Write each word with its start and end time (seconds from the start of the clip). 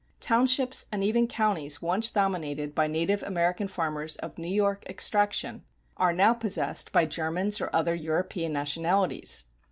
Townships 0.19 0.87
and 0.91 1.03
even 1.03 1.27
counties 1.27 1.79
once 1.79 2.09
dominated 2.09 2.73
by 2.73 2.87
the 2.87 2.93
native 2.93 3.21
American 3.21 3.67
farmers 3.67 4.15
of 4.15 4.35
New 4.39 4.47
York 4.51 4.83
extraction 4.87 5.63
are 5.95 6.11
now 6.11 6.33
possessed 6.33 6.91
by 6.91 7.05
Germans 7.05 7.61
or 7.61 7.69
other 7.71 7.93
European 7.93 8.51
nationalities. 8.51 9.45